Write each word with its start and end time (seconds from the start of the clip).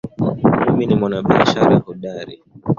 Mimi 0.65 0.85
ni 0.85 0.95
mwanabiashara 0.99 1.75
hodari 1.85 2.35